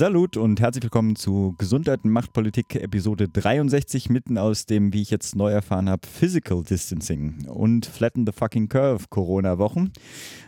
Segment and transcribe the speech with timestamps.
[0.00, 5.10] Salut und herzlich willkommen zu Gesundheit und Machtpolitik Episode 63 mitten aus dem, wie ich
[5.10, 9.92] jetzt neu erfahren habe, Physical Distancing und Flatten the Fucking Curve Corona Wochen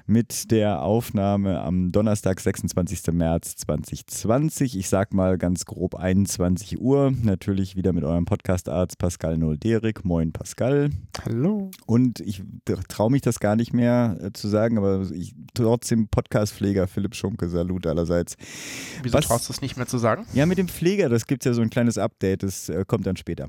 [0.07, 3.13] mit der Aufnahme am Donnerstag, 26.
[3.13, 4.77] März 2020.
[4.79, 7.13] Ich sag mal ganz grob 21 Uhr.
[7.23, 10.05] Natürlich wieder mit eurem Podcast-Arzt Pascal Nolderik.
[10.05, 10.91] Moin Pascal.
[11.25, 11.71] Hallo.
[11.87, 12.43] Und ich
[12.89, 17.49] traue mich das gar nicht mehr äh, zu sagen, aber ich trotzdem Podcast-Pfleger Philipp Schunke.
[17.49, 18.37] Salut allerseits.
[19.03, 20.25] Wieso Was, traust du es nicht mehr zu sagen?
[20.35, 23.07] Ja, mit dem Pfleger, das gibt es ja so ein kleines Update, das äh, kommt
[23.07, 23.49] dann später.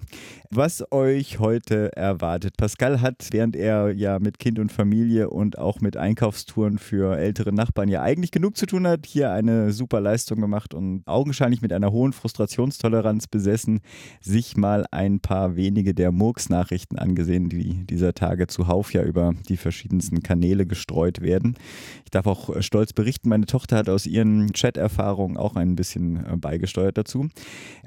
[0.49, 2.57] Was euch heute erwartet.
[2.57, 7.53] Pascal hat, während er ja mit Kind und Familie und auch mit Einkaufstouren für ältere
[7.53, 11.72] Nachbarn ja eigentlich genug zu tun hat, hier eine super Leistung gemacht und augenscheinlich mit
[11.72, 13.81] einer hohen Frustrationstoleranz besessen,
[14.22, 19.57] sich mal ein paar wenige der Murks-Nachrichten angesehen, die dieser Tage zuhauf ja über die
[19.57, 21.55] verschiedensten Kanäle gestreut werden.
[22.05, 26.38] Ich darf auch stolz berichten, meine Tochter hat aus ihren Chat-Erfahrungen auch ein bisschen äh,
[26.38, 27.30] beigesteuert dazu.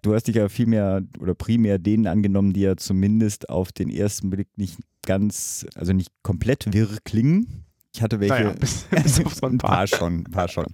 [0.02, 3.90] Du hast dich ja viel mehr oder primär denen angenommen, die ja zumindest auf den
[3.90, 7.65] ersten Blick nicht ganz, also nicht komplett wirr klingen.
[7.96, 8.34] Ich hatte welche.
[8.34, 9.70] Naja, bis, bis auf so ein paar.
[9.70, 10.66] paar schon, paar schon.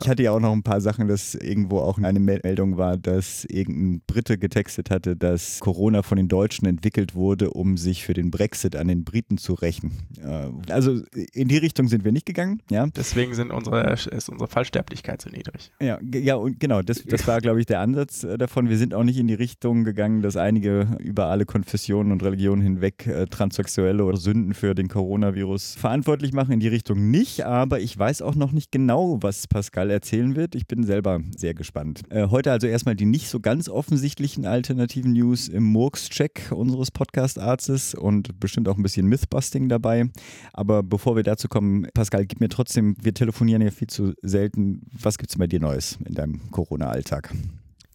[0.00, 3.44] Ich hatte ja auch noch ein paar Sachen, dass irgendwo auch eine Meldung war, dass
[3.46, 8.30] irgendein Brite getextet hatte, dass Corona von den Deutschen entwickelt wurde, um sich für den
[8.30, 9.98] Brexit an den Briten zu rächen.
[10.22, 12.62] Äh, also in die Richtung sind wir nicht gegangen.
[12.70, 12.86] Ja.
[12.86, 15.72] Deswegen sind unsere, ist unsere Fallsterblichkeit so niedrig.
[15.80, 18.68] Ja, ja und genau, das, das war, glaube ich, der Ansatz äh, davon.
[18.68, 22.62] Wir sind auch nicht in die Richtung gegangen, dass einige über alle Konfessionen und Religionen
[22.62, 27.80] hinweg äh, Transsexuelle oder Sünden für den Coronavirus verantwortlich machen in die Richtung nicht, aber
[27.80, 30.54] ich weiß auch noch nicht genau, was Pascal erzählen wird.
[30.54, 32.02] Ich bin selber sehr gespannt.
[32.10, 37.94] Äh, heute also erstmal die nicht so ganz offensichtlichen alternativen News im Murks-Check unseres Podcast-Arztes
[37.94, 40.10] und bestimmt auch ein bisschen Mythbusting dabei.
[40.52, 44.82] Aber bevor wir dazu kommen, Pascal, gib mir trotzdem, wir telefonieren ja viel zu selten.
[44.92, 47.32] Was gibt es bei dir Neues in deinem Corona-Alltag?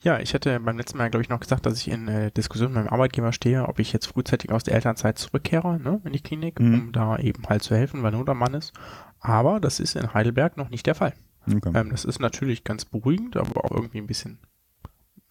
[0.05, 2.71] Ja, ich hatte beim letzten Mal, glaube ich, noch gesagt, dass ich in äh, Diskussion
[2.71, 6.21] mit meinem Arbeitgeber stehe, ob ich jetzt frühzeitig aus der Elternzeit zurückkehre, ne, in die
[6.21, 6.73] Klinik, mhm.
[6.75, 8.71] um da eben halt zu helfen, weil Not am Mann ist.
[9.19, 11.13] Aber das ist in Heidelberg noch nicht der Fall.
[11.51, 11.71] Okay.
[11.73, 14.37] Ähm, das ist natürlich ganz beruhigend, aber auch irgendwie ein bisschen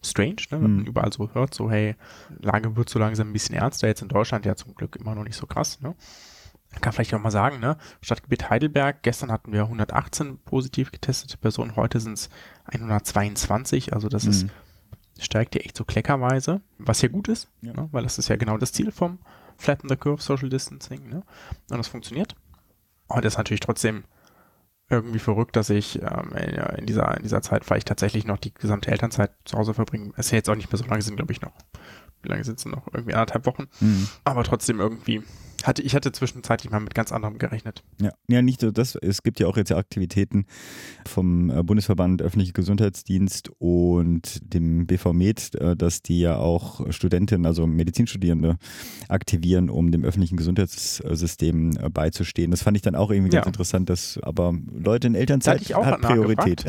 [0.03, 0.61] strange, ne?
[0.61, 0.77] wenn mhm.
[0.79, 1.95] man überall so hört, so hey,
[2.41, 5.25] Lage wird so langsam ein bisschen ernster, jetzt in Deutschland ja zum Glück immer noch
[5.25, 5.81] nicht so krass.
[5.83, 5.95] Ne?
[6.81, 7.77] kann vielleicht auch mal sagen, ne?
[8.01, 12.31] Stadtgebiet Heidelberg, gestern hatten wir 118 positiv getestete Personen, heute sind es
[12.67, 14.31] 122, also das mhm.
[14.31, 14.47] ist
[15.19, 17.73] steigt ja echt so kleckerweise, was ja gut ist, ja.
[17.73, 17.89] Ne?
[17.93, 19.19] weil das ist ja genau das Ziel vom
[19.57, 21.23] Flatten the Curve Social Distancing, ne?
[21.71, 22.35] Und das funktioniert.
[23.09, 24.05] Aber das ist natürlich trotzdem
[24.91, 26.33] irgendwie verrückt, dass ich ähm,
[26.77, 30.13] in, dieser, in dieser Zeit vielleicht tatsächlich noch die gesamte Elternzeit zu Hause verbringen.
[30.17, 31.53] Es ist ja jetzt auch nicht mehr so lange, sind glaube ich noch,
[32.23, 32.87] wie lange sind es noch?
[32.93, 33.69] Irgendwie anderthalb Wochen.
[33.81, 34.09] Mhm.
[34.25, 35.23] Aber trotzdem irgendwie
[35.65, 37.83] hatte, ich hatte zwischenzeitlich mal mit ganz anderem gerechnet.
[38.01, 38.95] Ja, ja nicht nur das.
[38.97, 40.47] Es gibt ja auch jetzt Aktivitäten
[41.07, 47.67] vom äh, Bundesverband Öffentlicher Gesundheitsdienst und dem BVMed, äh, dass die ja auch Studentinnen, also
[47.67, 48.57] Medizinstudierende,
[49.09, 52.51] aktivieren, um dem öffentlichen Gesundheitssystem äh, beizustehen.
[52.51, 56.65] Das fand ich dann auch irgendwie ganz interessant, dass aber Leute in Elternzeit hat Priorität.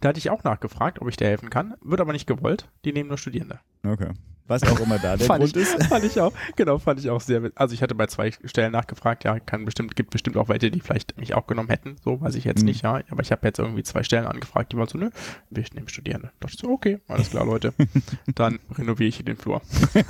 [0.00, 1.74] Da hatte ich auch nachgefragt, ob ich dir helfen kann.
[1.82, 2.70] Wird aber nicht gewollt.
[2.86, 3.60] Die nehmen nur Studierende.
[3.84, 4.12] Okay
[4.50, 5.82] was auch immer da der Grund ich, ist.
[5.84, 7.50] Fand ich auch, genau, fand ich auch sehr.
[7.54, 10.80] Also ich hatte bei zwei Stellen nachgefragt, ja, kann bestimmt, gibt bestimmt auch welche, die
[10.80, 12.66] vielleicht mich auch genommen hätten, so weiß ich jetzt mhm.
[12.66, 13.00] nicht, ja.
[13.10, 15.10] Aber ich habe jetzt irgendwie zwei Stellen angefragt, die waren so, nö,
[15.48, 16.28] wir nehmen Studierende.
[16.40, 17.72] Da dachte ich so, okay, alles klar, Leute.
[18.34, 19.62] Dann renoviere ich hier den Flur.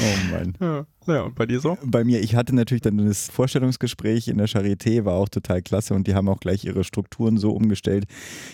[0.00, 0.54] oh Mann.
[0.60, 0.86] Ja.
[1.08, 1.78] Ja, und bei dir so?
[1.82, 5.94] Bei mir, ich hatte natürlich dann das Vorstellungsgespräch in der Charité, war auch total klasse
[5.94, 8.04] und die haben auch gleich ihre Strukturen so umgestellt,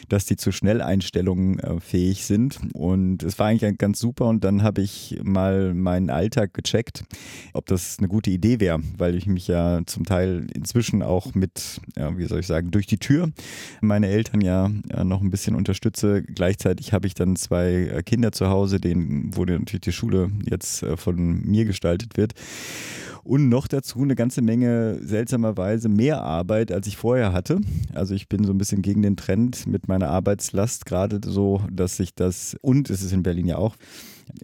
[0.08, 2.60] dass die zu Schnelleinstellungen äh, fähig sind.
[2.72, 7.02] Und es war eigentlich ganz super und dann habe ich mal meinen Alltag gecheckt,
[7.54, 11.80] ob das eine gute Idee wäre, weil ich mich ja zum Teil inzwischen auch mit,
[11.96, 13.32] ja, wie soll ich sagen, durch die Tür
[13.80, 14.70] meine Eltern ja
[15.02, 16.22] noch ein bisschen unterstütze.
[16.22, 20.84] Gleichzeitig habe ich dann zwei äh, Kinder zu Hause, denen wurde natürlich die Schule jetzt
[20.84, 22.34] äh, von mir gestaltet wird.
[23.24, 27.58] Und noch dazu eine ganze Menge seltsamerweise mehr Arbeit, als ich vorher hatte.
[27.94, 31.96] Also ich bin so ein bisschen gegen den Trend mit meiner Arbeitslast, gerade so, dass
[31.96, 33.76] sich das, und es ist in Berlin ja auch,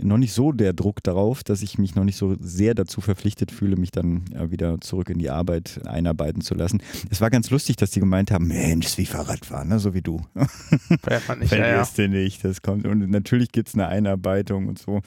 [0.00, 3.50] noch nicht so der Druck darauf, dass ich mich noch nicht so sehr dazu verpflichtet
[3.50, 6.82] fühle, mich dann äh, wieder zurück in die Arbeit einarbeiten zu lassen.
[7.10, 9.78] Es war ganz lustig, dass die gemeint haben, Mensch, wie Fahrradfahren, ne?
[9.78, 10.20] so wie du.
[11.02, 12.08] Vergisst nicht, ja, ja.
[12.08, 12.86] nicht, das kommt.
[12.86, 15.00] Und natürlich gibt es eine Einarbeitung und so.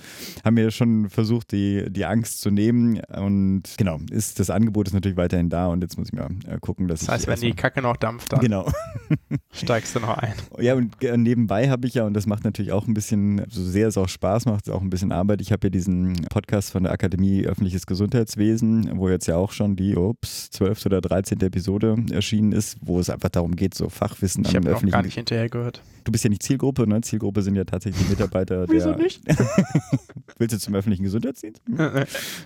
[0.44, 3.00] Haben wir schon versucht, die, die Angst zu nehmen.
[3.16, 6.58] Und genau, ist, das Angebot ist natürlich weiterhin da und jetzt muss ich mal äh,
[6.60, 7.30] gucken, dass Das heißt, ich.
[7.30, 8.72] wenn die Kacke noch dampft, dann Genau.
[9.52, 10.34] steigst du noch ein.
[10.60, 13.64] Ja, und äh, nebenbei habe ich ja, und das macht natürlich auch ein bisschen, so
[13.64, 15.42] sehr es auch Spaß macht, auch ein bisschen Arbeit.
[15.42, 19.76] Ich habe ja diesen Podcast von der Akademie Öffentliches Gesundheitswesen, wo jetzt ja auch schon
[19.76, 20.86] die, ups, 12.
[20.86, 21.42] oder 13.
[21.42, 24.94] Episode erschienen ist, wo es einfach darum geht, so Fachwissen Ich am habe noch öffentlichen
[24.94, 25.82] gar nicht hinterher gehört.
[26.04, 27.02] Du bist ja nicht Zielgruppe, ne?
[27.02, 29.04] Zielgruppe sind ja tatsächlich die Mitarbeiter Wieso der.
[29.04, 29.22] nicht?
[30.38, 31.62] Willst du zum öffentlichen Gesundheitsdienst?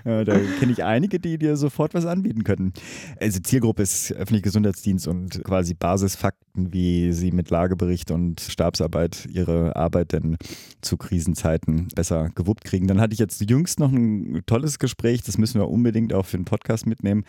[0.03, 2.73] Äh, da kenne ich einige, die dir sofort was anbieten können.
[3.19, 9.75] Also Zielgruppe ist öffentlicher Gesundheitsdienst und quasi Basisfakten, wie sie mit Lagebericht und Stabsarbeit ihre
[9.75, 10.37] Arbeit denn
[10.81, 12.88] zu Krisenzeiten besser gewuppt kriegen.
[12.88, 16.38] Dann hatte ich jetzt jüngst noch ein tolles Gespräch, das müssen wir unbedingt auch für
[16.38, 17.24] den Podcast mitnehmen.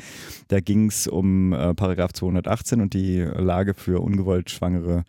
[0.48, 5.04] Da ging es um äh, Paragraph 218 und die Lage für ungewollt schwangere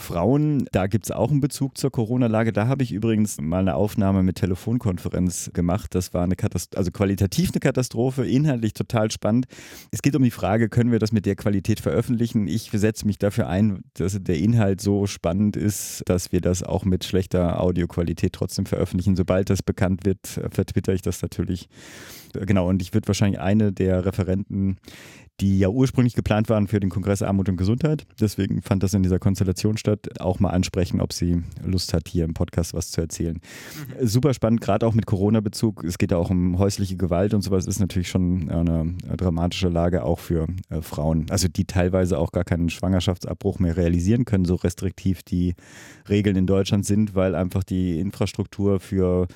[0.00, 0.66] Frauen.
[0.72, 2.52] Da gibt es auch einen Bezug zur Corona-Lage.
[2.52, 5.94] Da habe ich übrigens mal eine Aufnahme mit Telefonkonferenz gemacht.
[5.94, 9.46] Das war eine Katastrophe, also qualitativ eine Katastrophe, inhaltlich total spannend.
[9.90, 12.48] Es geht um die Frage, können wir das mit der Qualität veröffentlichen?
[12.48, 16.84] Ich setze mich dafür ein, dass der Inhalt so spannend ist, dass wir das auch
[16.84, 19.16] mit schlechter Audioqualität trotzdem veröffentlichen.
[19.16, 21.68] Sobald das bekannt wird, vertwitter ich das natürlich.
[22.32, 24.78] Genau, und ich würde wahrscheinlich eine der Referenten
[25.40, 28.06] die ja ursprünglich geplant waren für den Kongress Armut und Gesundheit.
[28.20, 30.20] Deswegen fand das in dieser Konstellation statt.
[30.20, 33.40] Auch mal ansprechen, ob sie Lust hat, hier im Podcast was zu erzählen.
[33.98, 34.06] Mhm.
[34.06, 35.84] Super spannend, gerade auch mit Corona-Bezug.
[35.84, 37.66] Es geht ja auch um häusliche Gewalt und sowas.
[37.66, 41.26] Ist natürlich schon eine dramatische Lage auch für äh, Frauen.
[41.30, 45.54] Also die teilweise auch gar keinen Schwangerschaftsabbruch mehr realisieren können, so restriktiv die
[46.08, 49.26] Regeln in Deutschland sind, weil einfach die Infrastruktur für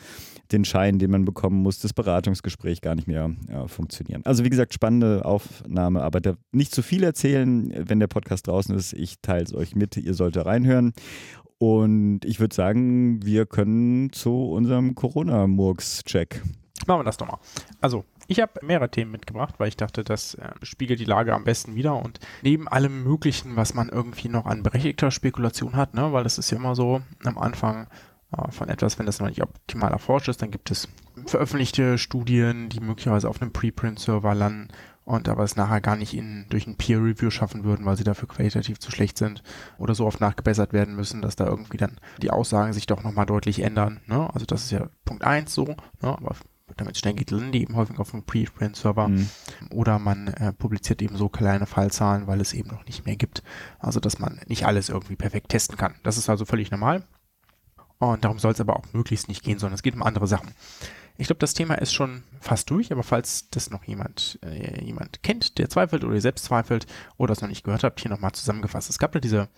[0.53, 4.23] den Schein, den man bekommen muss, das Beratungsgespräch gar nicht mehr ja, funktionieren.
[4.25, 8.75] Also wie gesagt, spannende Aufnahme, aber da nicht zu viel erzählen, wenn der Podcast draußen
[8.75, 8.93] ist.
[8.93, 10.93] Ich teile es euch mit, ihr solltet reinhören.
[11.59, 16.43] Und ich würde sagen, wir können zu unserem Corona-Murks-Check.
[16.87, 17.39] Machen wir das doch mal.
[17.81, 21.45] Also, ich habe mehrere Themen mitgebracht, weil ich dachte, das äh, spiegelt die Lage am
[21.45, 21.97] besten wieder.
[21.97, 26.39] Und neben allem Möglichen, was man irgendwie noch an berechtigter Spekulation hat, ne, weil das
[26.39, 27.87] ist ja immer so am Anfang äh,
[28.51, 30.89] von etwas, wenn das noch nicht optimal erforscht ist, dann gibt es
[31.27, 34.69] veröffentlichte Studien, die möglicherweise auf einem Preprint-Server landen
[35.05, 38.29] und aber es nachher gar nicht in, durch ein Peer-Review schaffen würden, weil sie dafür
[38.29, 39.43] qualitativ zu schlecht sind
[39.79, 43.27] oder so oft nachgebessert werden müssen, dass da irgendwie dann die Aussagen sich doch nochmal
[43.27, 44.01] deutlich ändern.
[44.07, 44.29] Ne?
[44.33, 45.77] Also das ist ja Punkt 1 so, ne?
[46.03, 46.37] aber
[46.77, 49.29] damit schnell geht, landen die eben häufig auf einem Preprint-Server mhm.
[49.71, 53.43] oder man äh, publiziert eben so kleine Fallzahlen, weil es eben noch nicht mehr gibt.
[53.79, 55.95] Also dass man nicht alles irgendwie perfekt testen kann.
[56.03, 57.05] Das ist also völlig normal.
[58.13, 60.55] Und darum soll es aber auch möglichst nicht gehen, sondern es geht um andere Sachen.
[61.17, 65.23] Ich glaube, das Thema ist schon fast durch, aber falls das noch jemand, äh, jemand
[65.23, 66.87] kennt, der zweifelt oder ihr selbst zweifelt
[67.17, 68.91] oder es noch nicht gehört habt, hier nochmal zusammengefasst.
[68.91, 69.49] Es gab ja diese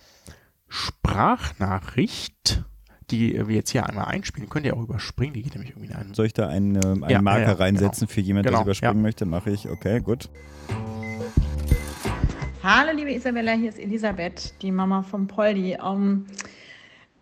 [0.67, 2.63] Sprachnachricht,
[3.09, 4.49] die wir jetzt hier einmal einspielen.
[4.49, 6.13] Könnt ihr auch überspringen, die geht nämlich irgendwie in einen.
[6.13, 8.13] Soll ich da einen, äh, einen Ja, Marker ja, ja, reinsetzen genau.
[8.13, 9.01] für jemanden, der Genau, es überspringen ja.
[9.01, 9.25] möchte?
[9.25, 9.67] Mache ich.
[9.67, 10.29] Okay, gut.
[12.61, 15.77] Hallo, liebe Isabella, hier ist Elisabeth, die Mama von Poldi.
[15.83, 16.25] Ähm,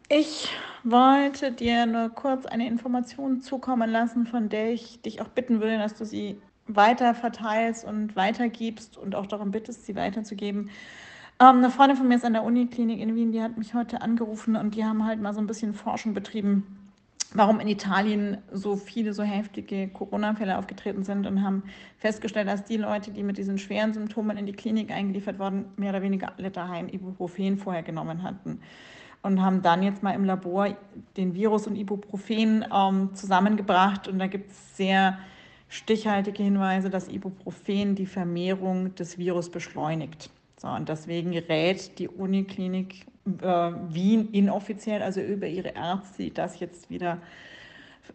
[0.10, 0.50] ich
[0.84, 5.78] wollte dir nur kurz eine Information zukommen lassen, von der ich dich auch bitten würde,
[5.78, 10.69] dass du sie weiter verteilst und weitergibst und auch darum bittest, sie weiterzugeben.
[11.40, 14.02] Ähm, eine Freundin von mir ist an der Uniklinik in Wien, die hat mich heute
[14.02, 16.92] angerufen und die haben halt mal so ein bisschen Forschung betrieben,
[17.34, 21.64] warum in Italien so viele so heftige Corona-Fälle aufgetreten sind und haben
[21.97, 25.90] festgestellt, dass die Leute, die mit diesen schweren Symptomen in die Klinik eingeliefert wurden, mehr
[25.90, 28.62] oder weniger alle daheim Ibuprofen vorher genommen hatten.
[29.25, 30.67] Und haben dann jetzt mal im Labor
[31.17, 34.07] den Virus und Ibuprofen ähm, zusammengebracht.
[34.07, 35.17] Und da gibt es sehr
[35.67, 40.29] stichhaltige Hinweise, dass Ibuprofen die Vermehrung des Virus beschleunigt.
[40.57, 43.07] So, und deswegen rät die Uniklinik
[43.41, 47.17] äh, Wien inoffiziell, also über ihre Ärzte, die das jetzt wieder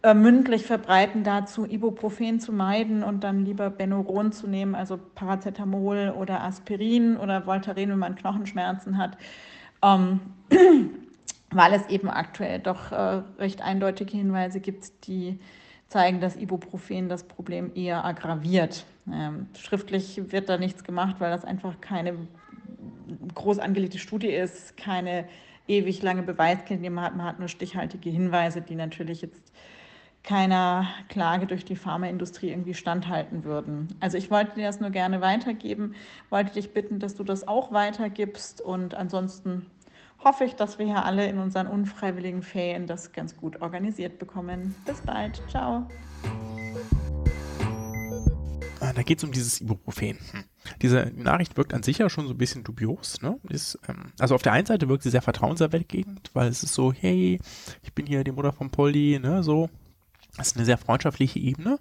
[0.03, 6.13] äh, mündlich verbreiten, dazu Ibuprofen zu meiden und dann lieber Benuron zu nehmen, also Paracetamol
[6.17, 9.17] oder Aspirin oder Voltaren, wenn man Knochenschmerzen hat.
[9.83, 10.19] Ähm,
[11.51, 15.39] weil es eben aktuell doch äh, recht eindeutige Hinweise gibt, die
[15.87, 18.85] zeigen, dass Ibuprofen das Problem eher aggraviert.
[19.11, 22.15] Ähm, schriftlich wird da nichts gemacht, weil das einfach keine
[23.35, 25.25] groß angelegte Studie ist, keine
[25.67, 27.15] ewig lange Beweiskette, man hat.
[27.17, 29.51] Man hat nur stichhaltige Hinweise, die natürlich jetzt
[30.23, 33.87] keiner Klage durch die Pharmaindustrie irgendwie standhalten würden.
[33.99, 35.95] Also ich wollte dir das nur gerne weitergeben,
[36.29, 39.65] wollte dich bitten, dass du das auch weitergibst und ansonsten
[40.23, 44.75] hoffe ich, dass wir hier alle in unseren unfreiwilligen Ferien das ganz gut organisiert bekommen.
[44.85, 45.41] Bis bald.
[45.49, 45.87] Ciao.
[48.79, 50.17] Ah, da geht es um dieses Ibuprofen.
[50.31, 50.43] Hm.
[50.81, 53.21] Diese Nachricht wirkt an sich ja schon so ein bisschen dubios.
[53.21, 53.39] Ne?
[53.49, 56.93] Ist, ähm, also auf der einen Seite wirkt sie sehr vertrauenserweckend, weil es ist so,
[56.93, 57.39] hey,
[57.83, 59.69] ich bin hier die Mutter von Polly, ne, so.
[60.37, 61.77] Das ist eine sehr freundschaftliche Ebene.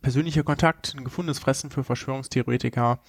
[0.00, 3.00] Persönlicher Kontakt, ein gefundenes Fressen für Verschwörungstheoretiker,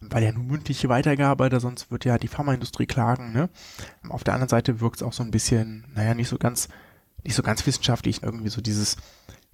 [0.00, 3.32] weil ja nur mündliche Weitergabe, da sonst wird ja die Pharmaindustrie klagen.
[3.32, 3.48] Ne?
[4.08, 6.68] Auf der anderen Seite wirkt es auch so ein bisschen, naja, nicht so ganz,
[7.24, 8.98] nicht so ganz wissenschaftlich, irgendwie so dieses,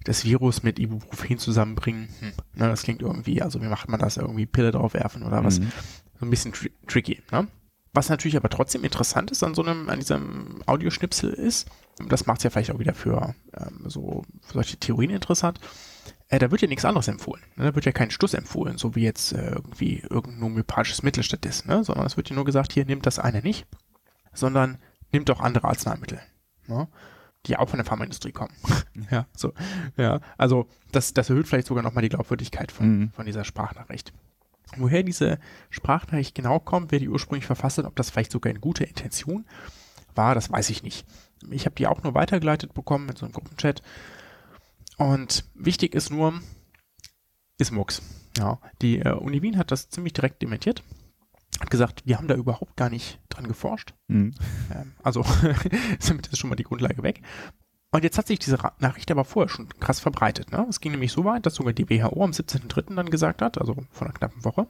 [0.03, 2.09] das Virus mit Ibuprofen zusammenbringen.
[2.19, 2.33] Hm.
[2.55, 4.17] Ne, das klingt irgendwie, also wie macht man das?
[4.17, 5.59] Irgendwie Pille draufwerfen oder was?
[5.59, 5.71] Mhm.
[6.19, 7.21] So ein bisschen tri tricky.
[7.31, 7.47] Ne?
[7.95, 11.67] Was natürlich aber trotzdem interessant ist an so einem, an diesem Audioschnipsel ist,
[12.09, 15.59] das macht es ja vielleicht auch wieder für ähm, so für solche Theorien interessant,
[16.27, 17.43] äh, da wird ja nichts anderes empfohlen.
[17.55, 17.65] Ne?
[17.65, 21.69] Da wird ja kein Stuss empfohlen, so wie jetzt äh, irgendwie irgendein homöopathisches Mittel stattdessen,
[21.69, 21.83] ne?
[21.83, 23.65] sondern es wird ja nur gesagt, hier nimmt das eine nicht,
[24.33, 24.77] sondern
[25.11, 26.19] nimmt auch andere Arzneimittel.
[26.67, 26.87] Ne?
[27.47, 28.53] die auch von der Pharmaindustrie kommen.
[29.11, 29.53] ja, so.
[29.97, 33.11] Ja, also das, das erhöht vielleicht sogar nochmal die Glaubwürdigkeit von, Mhm.
[33.11, 34.13] von dieser Sprachnachricht.
[34.77, 35.39] Woher diese
[35.69, 39.45] Sprachnachricht genau kommt, wer die ursprünglich verfasst hat, ob das vielleicht sogar in guter Intention
[40.15, 41.05] war, das weiß ich nicht.
[41.49, 43.81] Ich habe die auch nur weitergeleitet bekommen in so einem Gruppenchat.
[44.97, 46.39] Und wichtig ist nur,
[47.57, 48.01] ist Mux.
[48.37, 50.83] Ja, die äh, Uni Wien hat das ziemlich direkt dementiert.
[51.59, 53.93] Hat gesagt, wir haben da überhaupt gar nicht dran geforscht.
[54.07, 54.33] Mhm.
[54.73, 55.23] Ähm, also
[56.07, 57.21] damit ist schon mal die Grundlage weg.
[57.95, 60.51] Und jetzt hat sich diese Ra Nachricht aber vorher schon krass verbreitet.
[60.51, 60.65] Ne?
[60.69, 62.93] Es ging nämlich so weit, dass sogar die WHO am 17.03.
[62.93, 64.67] dann gesagt hat, also vor einer knappen Woche,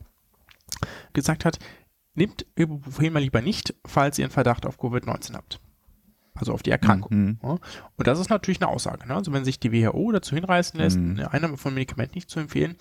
[1.13, 1.57] gesagt hat,
[2.13, 5.59] nehmt Ibuprofen mal lieber nicht, falls ihr einen Verdacht auf Covid-19 habt.
[6.35, 7.17] Also auf die Erkrankung.
[7.17, 7.39] Mhm.
[7.41, 7.57] Ja?
[7.95, 9.07] Und das ist natürlich eine Aussage.
[9.07, 9.15] Ne?
[9.15, 11.17] Also wenn sich die WHO dazu hinreißen lässt, Mhm.
[11.17, 12.75] eine Einnahme von Medikamenten nicht zu empfehlen,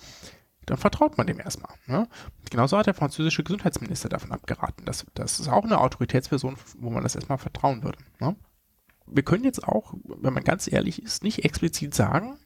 [0.67, 1.73] dann vertraut man dem erstmal.
[1.87, 2.07] Ne?
[2.51, 4.85] Genauso hat der französische Gesundheitsminister davon abgeraten.
[4.85, 7.97] Das, das ist auch eine Autoritätsperson, wo man das erstmal vertrauen würde.
[8.19, 8.35] Ne?
[9.07, 12.37] Wir können jetzt auch, wenn man ganz ehrlich ist, nicht explizit sagen,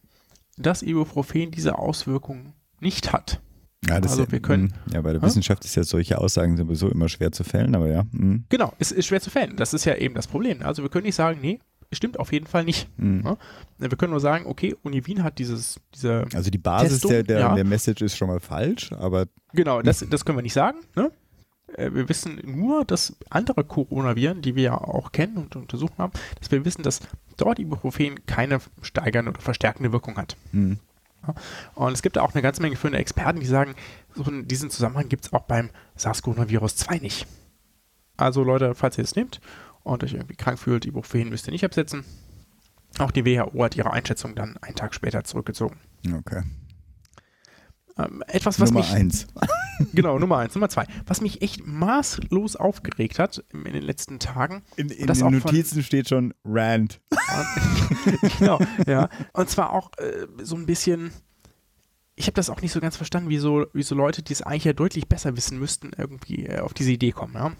[0.57, 3.41] dass Ibuprofen diese Auswirkungen nicht hat.
[3.87, 4.93] Ja, das Also ist, wir können- mhm.
[4.93, 5.25] Ja, bei der Hä?
[5.25, 8.03] Wissenschaft ist ja solche Aussagen sowieso immer schwer zu fällen, aber ja.
[8.11, 8.43] mhm.
[8.49, 9.55] Genau, es ist schwer zu fällen.
[9.55, 10.61] Das ist ja eben das Problem.
[10.63, 11.59] Also wir können nicht sagen, nee,
[11.93, 12.89] stimmt auf jeden Fall nicht.
[12.99, 13.21] Mhm.
[13.23, 13.37] Ja?
[13.77, 17.23] Wir können nur sagen, okay, Uni Wien hat dieses, diese Also die Basis Testung, der,
[17.23, 17.55] der, ja.
[17.55, 20.79] der Message ist schon mal falsch, aber Genau, das, das können wir nicht sagen.
[20.97, 21.09] Ne?
[21.75, 26.13] Äh, Wir wissen nur, dass andere Coronaviren, die wir ja auch kennen und untersucht haben,
[26.39, 27.01] dass wir wissen, dass
[27.37, 30.35] dort Ibuprofen keine steigernde oder verstärkende Wirkung hat.
[30.51, 30.79] mhm.
[31.75, 33.75] Und es gibt da auch eine ganze Menge führende Experten, die sagen,
[34.15, 37.27] so diesen Zusammenhang gibt es auch beim SARS-Coronavirus 2 nicht.
[38.15, 39.41] Also Leute, falls ihr es nehmt
[39.83, 42.05] und euch irgendwie krank fühlt, Ibuprofen müsst ihr nicht absetzen.
[42.97, 45.77] Auch die WHO hat ihre Einschätzung dann einen Tag später zurückgezogen.
[46.17, 46.43] okay.
[47.97, 49.27] Ähm, etwas, was Nummer mich eins.
[49.93, 50.55] Genau, Nummer eins.
[50.55, 50.85] Nummer zwei.
[51.07, 54.63] Was mich echt maßlos aufgeregt hat in den letzten Tagen.
[54.75, 57.01] In, in den Notizen steht schon Rand.
[58.39, 59.09] genau, ja.
[59.33, 61.11] Und zwar auch äh, so ein bisschen.
[62.15, 64.41] Ich habe das auch nicht so ganz verstanden, wie so, wie so Leute, die es
[64.41, 67.33] eigentlich ja deutlich besser wissen müssten, irgendwie äh, auf diese Idee kommen.
[67.35, 67.53] Ja?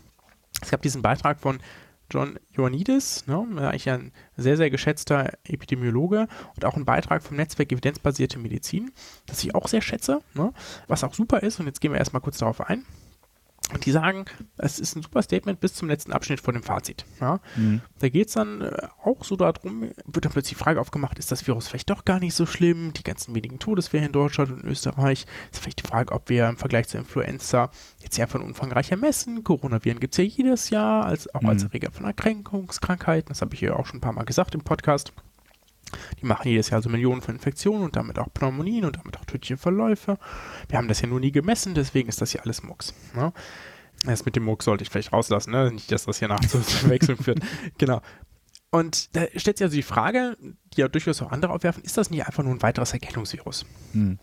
[0.62, 1.60] Es gab diesen Beitrag von
[2.10, 7.72] John Ioannidis, ne, eigentlich ein sehr, sehr geschätzter Epidemiologe und auch ein Beitrag vom Netzwerk
[7.72, 8.92] Evidenzbasierte Medizin,
[9.26, 10.54] das ich auch sehr schätze, ne,
[10.88, 11.60] was auch super ist.
[11.60, 12.86] Und jetzt gehen wir erstmal kurz darauf ein.
[13.72, 14.26] Und die sagen,
[14.58, 17.06] es ist ein super Statement bis zum letzten Abschnitt vor dem Fazit.
[17.22, 17.40] Ja?
[17.56, 17.82] Mhm.
[18.00, 21.32] Da geht es dann äh, auch so darum, wird dann plötzlich die Frage aufgemacht, ist
[21.32, 22.94] das Virus vielleicht doch gar nicht so schlimm?
[22.94, 25.28] Die ganzen wenigen Todesfälle in Deutschland und Österreich.
[25.52, 27.70] Ist vielleicht die Frage, ob wir im Vergleich zur Influenza
[28.02, 29.44] jetzt ja von umfangreicher messen.
[29.44, 31.70] Coronaviren gibt es ja jedes Jahr, als, auch als Mhm.
[31.70, 33.30] Erreger von Erkrankungskrankheiten.
[33.30, 35.14] Das habe ich ja auch schon ein paar Mal gesagt im Podcast.
[36.22, 39.26] Die machen jedes Jahr so Millionen von Infektionen und damit auch Pneumonien und damit auch
[39.26, 40.18] tödliche Verläufe.
[40.68, 42.94] Wir haben das ja nur nie gemessen, deswegen ist das hier alles Murks.
[43.16, 43.34] Ne?
[44.06, 45.72] Das mit dem Murks sollte ich vielleicht rauslassen, ne?
[45.72, 47.40] nicht, dass das hier nachzuwechseln führt.
[47.78, 48.02] Genau.
[48.72, 52.12] Und da stellt sich also die Frage, die ja durchaus auch andere aufwerfen, ist das
[52.12, 53.66] nicht einfach nur ein weiteres Erkältungsvirus?
[53.94, 54.20] Mhm.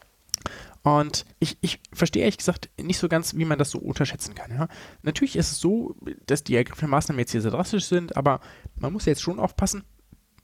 [0.82, 4.52] Und ich, ich verstehe ehrlich gesagt nicht so ganz, wie man das so unterschätzen kann.
[4.52, 4.68] Ja?
[5.02, 5.96] Natürlich ist es so,
[6.26, 8.40] dass die ergriffenen Maßnahmen jetzt hier sehr drastisch sind, aber
[8.76, 9.82] man muss jetzt schon aufpassen.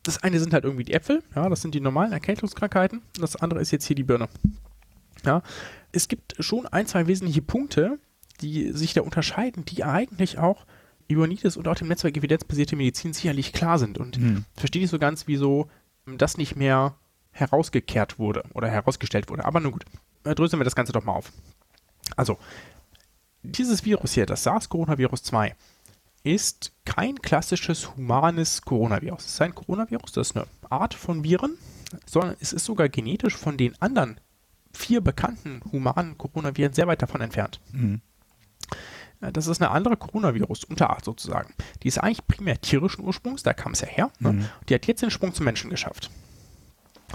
[0.03, 3.03] Das eine sind halt irgendwie die Äpfel, ja, das sind die normalen Erkältungskrankheiten.
[3.21, 4.29] Das andere ist jetzt hier die Birne.
[5.25, 5.43] Ja,
[5.93, 7.99] es gibt schon ein, zwei wesentliche Punkte,
[8.41, 10.67] die sich da unterscheiden, die eigentlich auch
[11.09, 13.99] Ioannidis und auch dem Netzwerk evidenzbasierte Medizin sicherlich klar sind.
[13.99, 14.45] Und Mhm.
[14.57, 15.69] verstehe nicht so ganz, wieso
[16.07, 16.97] das nicht mehr
[17.31, 19.45] herausgekehrt wurde oder herausgestellt wurde.
[19.45, 19.85] Aber nun gut,
[20.25, 21.31] äh, dröseln wir das Ganze doch mal auf.
[22.17, 22.39] Also,
[23.43, 25.55] dieses Virus hier, das SARS-Coronavirus 2,
[26.25, 29.25] ist kein klassisches humanes Coronavirus.
[29.25, 31.57] Es ist ein Coronavirus, das ist eine Art von Viren,
[32.07, 34.21] sondern es ist sogar genetisch von den anderen
[34.73, 37.61] vier bekannten humanen Coronaviren sehr weit davon entfernt.
[37.73, 38.01] Mhm.
[39.21, 41.55] Äh, Das ist eine andere Coronavirus-Unterart sozusagen.
[41.83, 44.11] Die ist eigentlich primär tierischen Ursprungs, da kam es ja her.
[44.19, 44.33] Ne?
[44.33, 44.49] Mhm.
[44.69, 46.11] Die hat jetzt den Sprung zum Menschen geschafft.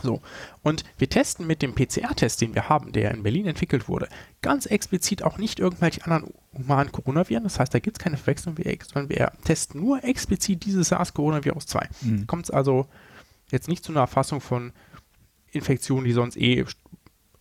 [0.04, 0.22] So,
[0.62, 4.08] und wir testen mit dem PCR-Test, den wir haben, der in Berlin entwickelt wurde,
[4.44, 7.44] ganz explizit auch nicht irgendwelche anderen humanen Coronaviren.
[7.44, 11.90] Das heißt, da gibt es keine Verwechslung, sondern wir testen nur explizit dieses SARS-Coronavirus 2.
[12.02, 12.28] Mhm.
[12.28, 12.88] Kommt es also
[13.52, 14.74] jetzt nicht zu einer Erfassung von
[15.52, 16.66] Infektionen, die sonst eh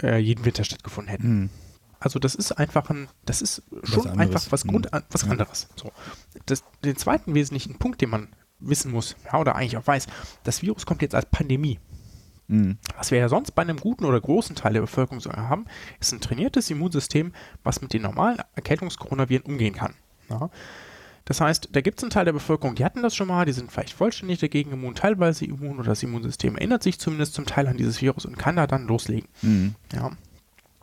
[0.02, 1.40] äh, jeden Winter stattgefunden hätten.
[1.40, 1.50] Mhm.
[1.98, 4.18] Also das ist einfach ein, das ist schon anderes.
[4.18, 5.02] einfach was Grund, Mhm.
[5.10, 5.68] was anderes.
[5.76, 5.90] So.
[6.44, 10.06] Das, den zweiten wesentlichen Punkt, den man wissen muss, ja, oder eigentlich auch weiß,
[10.44, 11.78] das Virus kommt jetzt als Pandemie.
[12.48, 12.78] Mhm.
[12.96, 15.66] Was wir ja sonst bei einem guten oder großen Teil der Bevölkerung so haben,
[16.00, 17.32] ist ein trainiertes Immunsystem,
[17.64, 19.94] was mit den normalen Erkältungskoronaviren umgehen kann.
[20.30, 20.50] Ja.
[21.24, 23.52] Das heißt, da gibt es einen Teil der Bevölkerung, die hatten das schon mal, die
[23.52, 27.66] sind vielleicht vollständig dagegen immun, teilweise immun oder das Immunsystem erinnert sich zumindest zum Teil
[27.66, 29.28] an dieses Virus und kann da dann loslegen.
[29.42, 29.74] Mhm.
[29.92, 30.12] Ja.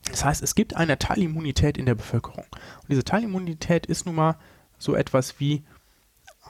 [0.09, 2.43] Das heißt, es gibt eine Teilimmunität in der Bevölkerung.
[2.43, 4.35] Und diese Teilimmunität ist nun mal
[4.77, 5.63] so etwas wie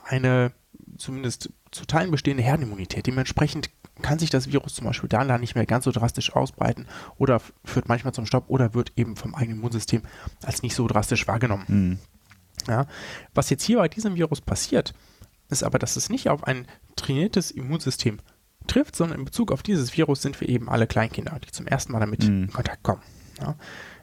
[0.06, 0.54] eine
[0.98, 3.06] zumindest zu Teilen bestehende Herdenimmunität.
[3.06, 3.70] Dementsprechend
[4.02, 7.88] kann sich das Virus zum Beispiel da nicht mehr ganz so drastisch ausbreiten oder führt
[7.88, 10.02] manchmal zum Stopp oder wird eben vom eigenen Immunsystem
[10.44, 11.66] als nicht so drastisch wahrgenommen.
[11.68, 12.00] Mhm.
[12.68, 12.88] Ja.
[13.34, 14.94] Was jetzt hier bei diesem Virus passiert,
[15.50, 18.20] ist aber, dass es nicht auf ein trainiertes Immunsystem
[18.68, 21.92] trifft, sondern in Bezug auf dieses Virus sind wir eben alle Kleinkinder, die zum ersten
[21.92, 22.44] Mal damit Mhm.
[22.46, 23.02] in Kontakt kommen.
[23.40, 23.56] Ja.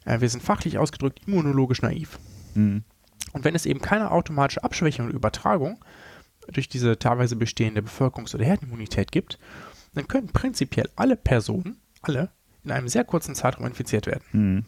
[0.05, 2.19] Äh, Wir sind fachlich ausgedrückt immunologisch naiv.
[2.55, 2.85] Mhm.
[3.33, 5.83] Und wenn es eben keine automatische Abschwächung und Übertragung
[6.53, 9.39] durch diese teilweise bestehende Bevölkerungs- oder Herdenimmunität gibt,
[9.95, 12.31] dann können prinzipiell alle Personen, alle,
[12.65, 14.25] in einem sehr kurzen Zeitraum infiziert werden.
[14.33, 14.65] Mhm.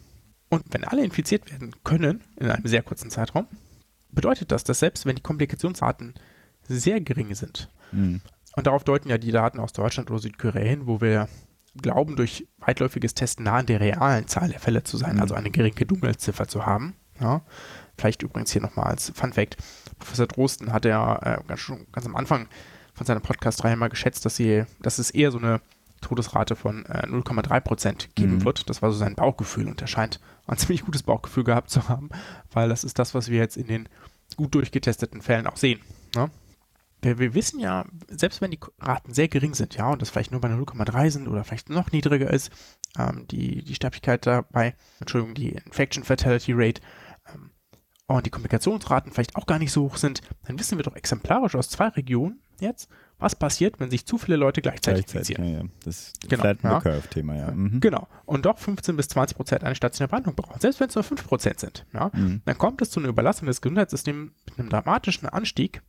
[0.49, 3.47] Und wenn alle infiziert werden können, in einem sehr kurzen Zeitraum,
[4.11, 6.13] bedeutet das, dass selbst wenn die Komplikationsraten
[6.63, 8.21] sehr gering sind, Mhm.
[8.55, 11.27] und darauf deuten ja die Daten aus Deutschland oder Südkorea hin, wo wir
[11.81, 15.21] glauben, durch weitläufiges Testen nah an der realen Zahl der Fälle zu sein, Mhm.
[15.21, 16.95] also eine geringe Dunkelziffer zu haben.
[17.19, 17.41] Ja.
[17.97, 19.57] Vielleicht übrigens hier nochmal als Fun Fact:
[19.99, 22.47] Professor Drosten hat ja äh, ganz, ganz am Anfang
[22.93, 25.61] von seiner Podcast-Reihe mal geschätzt, dass, sie, dass es eher so eine
[26.01, 28.45] Todesrate von äh, 0,3 Prozent geben Mhm.
[28.45, 28.69] wird.
[28.69, 32.09] Das war so sein Bauchgefühl und er scheint ein ziemlich gutes Bauchgefühl gehabt zu haben,
[32.51, 33.89] weil das ist das, was wir jetzt in den
[34.35, 35.79] gut durchgetesteten Fällen auch sehen.
[36.15, 36.29] Ne?
[37.01, 40.31] Wir, wir wissen ja, selbst wenn die Raten sehr gering sind, ja, und das vielleicht
[40.31, 42.51] nur bei 0,3 sind oder vielleicht noch niedriger ist,
[42.97, 46.81] ähm, die, die Sterblichkeit dabei, Entschuldigung, die Infection Fatality Rate
[47.33, 47.51] ähm,
[48.07, 51.55] und die Komplikationsraten vielleicht auch gar nicht so hoch sind, dann wissen wir doch exemplarisch
[51.55, 55.53] aus zwei Regionen jetzt, was passiert, wenn sich zu viele Leute gleichzeitig, Gleichzeitig, infizieren.
[55.53, 55.69] ja, ja.
[55.85, 56.79] Das Genau, Flatten ja.
[56.79, 57.51] the Curve-Thema, ja.
[57.51, 57.79] Mhm.
[57.79, 58.07] Genau.
[58.25, 60.59] Und doch 15 bis 20 Prozent eine stationäre Behandlung brauchen.
[60.59, 61.85] Selbst wenn es nur 5 Prozent sind.
[61.93, 62.09] Ja?
[62.13, 62.41] Mhm.
[62.45, 65.81] Dann kommt es zu einer Überlastung des Gesundheitssystems mit einem dramatischen Anstieg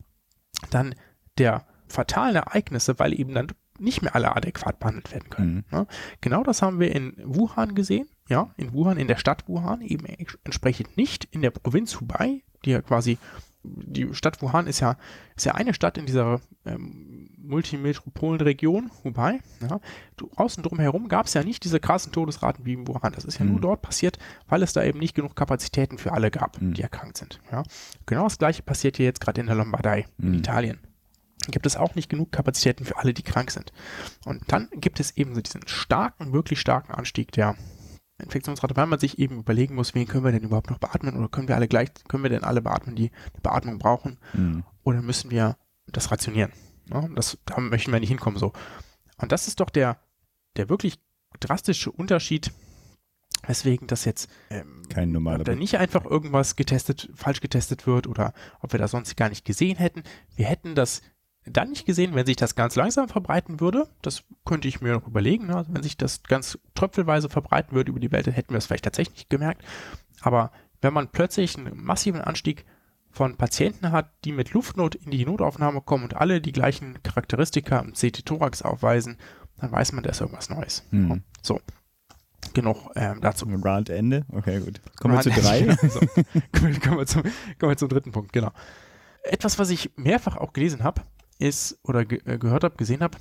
[0.71, 0.95] dann
[1.39, 5.55] der fatalen Ereignisse, weil eben dann nicht mehr alle adäquat behandelt werden können.
[5.55, 5.65] Mhm.
[5.73, 5.87] Ja?
[6.21, 8.09] Genau das haben wir in Wuhan gesehen.
[8.29, 12.71] Ja, in Wuhan, in der Stadt Wuhan, eben entsprechend nicht in der Provinz Hubei, die
[12.71, 13.19] ja quasi,
[13.64, 14.96] die Stadt Wuhan ist ja,
[15.37, 19.40] ist ja eine Stadt in dieser ähm, Multimetropolenregion Hubei.
[19.68, 19.81] Ja.
[20.37, 23.12] Außen drum herum gab es ja nicht diese krassen Todesraten wie in Wuhan.
[23.12, 23.62] Das ist ja nur Mhm.
[23.62, 26.74] dort passiert, weil es da eben nicht genug Kapazitäten für alle gab, Mhm.
[26.74, 27.40] die erkrankt sind.
[27.50, 27.62] Ja.
[28.07, 30.35] Genau das gleiche passiert hier jetzt gerade in der Lombardei, in Mhm.
[30.38, 30.79] Italien.
[31.48, 33.72] Gibt es auch nicht genug Kapazitäten für alle, die krank sind.
[34.24, 37.55] Und dann gibt es eben so diesen starken, wirklich starken Anstieg der
[38.18, 41.29] Infektionsrate, weil man sich eben überlegen muss, wen können wir denn überhaupt noch beatmen oder
[41.29, 44.64] können wir alle gleich, können wir denn alle beatmen, die eine Beatmung brauchen Mhm.
[44.83, 46.53] oder müssen wir das rationieren?
[46.90, 48.53] Ja, das, da möchten wir nicht hinkommen so.
[49.16, 49.98] Und das ist doch der,
[50.57, 50.98] der wirklich
[51.40, 52.53] drastische Unterschied,
[53.46, 58.07] weswegen das jetzt ähm, Kein normaler ob da nicht einfach irgendwas getestet, falsch getestet wird
[58.07, 60.03] oder ob wir das sonst gar nicht gesehen hätten.
[60.37, 61.03] Wir hätten das
[61.47, 63.89] dann nicht gesehen, wenn sich das ganz langsam verbreiten würde.
[64.03, 65.47] Das könnte ich mir noch überlegen.
[65.47, 65.57] ne?
[65.57, 68.67] Also wenn sich das ganz tröpfelweise verbreiten würde über die Welt, dann hätten wir es
[68.67, 69.63] vielleicht tatsächlich nicht gemerkt.
[70.23, 72.65] Aber wenn man plötzlich einen massiven Anstieg
[73.11, 77.79] von Patienten hat, die mit Luftnot in die Notaufnahme kommen und alle die gleichen Charakteristika
[77.79, 79.19] im CT-Thorax aufweisen,
[79.59, 80.85] dann weiß man, da ist irgendwas Neues.
[80.91, 81.23] Mhm.
[81.41, 81.61] So,
[82.53, 83.47] genug ähm, dazu.
[83.63, 84.25] Rand Ende?
[84.33, 84.81] Okay, gut.
[84.99, 85.75] Kommen wir zu drei.
[85.89, 86.01] so,
[86.83, 87.23] kommen, wir zum,
[87.59, 88.51] kommen wir zum dritten Punkt, genau.
[89.23, 91.03] Etwas, was ich mehrfach auch gelesen habe,
[91.38, 93.18] ist, oder ge äh, gehört habe, gesehen habe,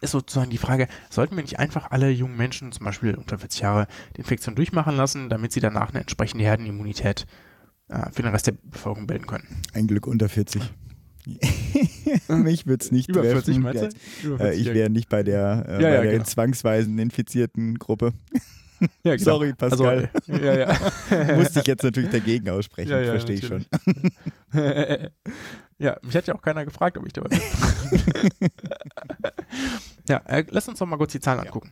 [0.00, 3.60] ist sozusagen die Frage, sollten wir nicht einfach alle jungen Menschen, zum Beispiel unter 40
[3.60, 7.26] Jahre, die Infektion durchmachen lassen, damit sie danach eine entsprechende Herdenimmunität
[7.88, 9.46] äh, für den Rest der Bevölkerung bilden können?
[9.74, 10.62] Ein Glück unter 40.
[12.28, 13.62] Mich würde es nicht Über 40, treffen.
[13.62, 14.26] meinst du?
[14.26, 14.74] Über Äh, 40, ich ja.
[14.74, 16.24] wäre nicht bei der, äh, Ja, bei ja, der genau.
[16.24, 18.12] zwangsweisen infizierten Gruppe.
[19.04, 19.24] Ja, genau.
[19.24, 20.10] Sorry, Pascal.
[20.12, 21.34] Also, ja, ja.
[21.36, 23.64] Musste ich jetzt natürlich dagegen aussprechen, Ja, verstehe ich schon.
[25.78, 27.40] ja, mich hat ja auch keiner gefragt, ob ich dabei bin.
[30.08, 31.70] ja, äh, lass uns doch mal kurz die Zahlen angucken.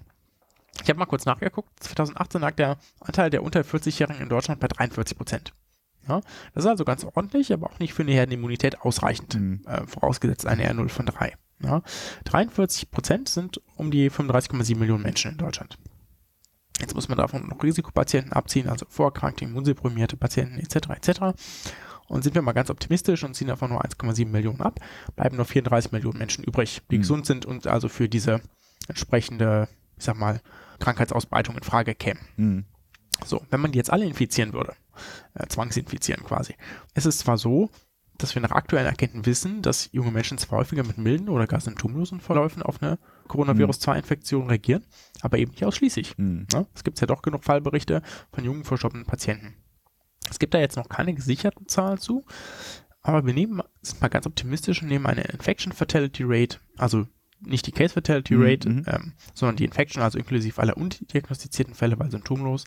[0.82, 1.68] Ich habe mal kurz nachgeguckt.
[1.82, 5.52] 2018 lag der Anteil der unter 40-Jährigen in Deutschland bei 43 Prozent.
[6.08, 6.20] Ja?
[6.54, 9.62] Das ist also ganz ordentlich, aber auch nicht für eine Herdenimmunität ausreichend, Mhm.
[9.66, 11.34] äh, vorausgesetzt eine R0 von 3.
[11.62, 11.82] Ja?
[12.24, 15.76] 43 Prozent sind um die 35,7 Millionen Menschen in Deutschland.
[16.80, 20.90] Jetzt muss man davon noch Risikopatienten abziehen, also vorerkrankte, immunsupprimierte Patienten etc.
[20.90, 21.20] etc.
[22.08, 24.80] Und sind wir mal ganz optimistisch und ziehen davon nur 1,7 Millionen ab,
[25.14, 27.02] bleiben nur 34 Millionen Menschen übrig, die Mhm.
[27.02, 28.40] gesund sind und also für diese
[28.88, 30.40] entsprechende, ich sag mal,
[30.80, 32.20] Krankheitsausbreitung in Frage kämen.
[32.36, 32.64] Mhm.
[33.24, 34.74] So, wenn man die jetzt alle infizieren würde,
[35.34, 36.54] äh, zwangsinfizieren quasi,
[36.94, 37.70] es ist zwar so,
[38.16, 41.60] dass wir nach aktuellen Erkenntnissen wissen, dass junge Menschen zwar häufiger mit milden oder gar
[41.60, 42.98] symptomlosen Verläufen auf eine
[43.30, 44.84] Coronavirus-2-Infektion reagieren,
[45.22, 46.18] aber eben nicht ausschließlich.
[46.18, 46.46] Mhm.
[46.52, 46.66] Ne?
[46.74, 49.54] Es gibt ja doch genug Fallberichte von jungen verstorbenen Patienten.
[50.28, 52.24] Es gibt da jetzt noch keine gesicherten Zahlen zu,
[53.02, 57.06] aber wir nehmen, sind mal ganz optimistisch und nehmen eine Infection Fatality Rate, also
[57.40, 58.84] nicht die Case Fatality Mhm, Rate, mhm.
[58.86, 62.64] ähm, sondern die Infection, also inklusive aller undiagnostizierten Fälle, weil symptomlos,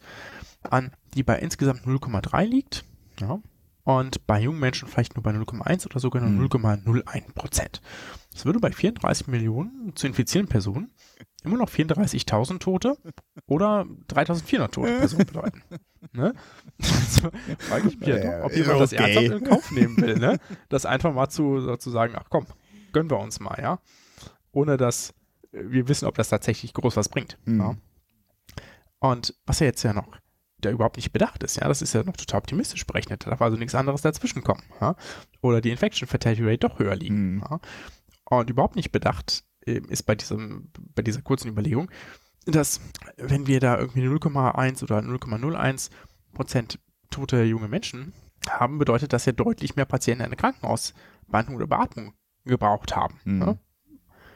[0.64, 2.84] an, die bei insgesamt 0,3 liegt.
[3.20, 3.40] Ja.
[3.84, 6.46] Und bei jungen Menschen vielleicht nur bei 0,1 oder sogar nur Mhm.
[6.46, 7.82] 0,01 Prozent.
[8.34, 10.92] Das würde bei 34 Millionen zu infizierenden Personen
[11.44, 12.98] immer noch 34.000 Tote
[13.48, 15.64] oder 3.400 tote Personen bedeuten.
[16.12, 16.34] Ne?
[16.80, 19.14] Also frage ich mich ja Ja, doch, ob jemand das okay.
[19.14, 20.18] ernsthaft in Kauf nehmen will.
[20.18, 20.40] Ne?
[20.70, 22.46] Das einfach mal zu, zu sagen, ach komm,
[22.92, 23.80] gönnen wir uns mal, ja.
[24.52, 25.14] Ohne dass
[25.52, 27.38] wir wissen, ob das tatsächlich groß was bringt.
[27.46, 27.60] Mhm.
[27.60, 27.76] Ja.
[29.00, 30.18] Und was ja jetzt ja noch
[30.60, 33.26] der überhaupt nicht bedacht ist, ja, das ist ja noch total optimistisch berechnet.
[33.26, 34.64] Da darf also nichts anderes dazwischen kommen.
[34.80, 34.96] Ja?
[35.42, 37.36] Oder die Infection Fatality Rate doch höher liegen.
[37.36, 37.44] Mhm.
[37.50, 37.60] Ja?
[38.40, 41.90] Und überhaupt nicht bedacht äh, ist bei diesem, bei dieser kurzen Überlegung,
[42.46, 42.82] dass
[43.18, 45.90] wenn wir da irgendwie 0,1 oder 0,01
[46.34, 48.14] Prozent tote junge Menschen
[48.50, 53.20] haben, bedeutet das ja deutlich mehr Patienten eine Krankenhausbehandlung oder Beatmung gebraucht haben.
[53.24, 53.42] Mhm.
[53.42, 53.58] Ja?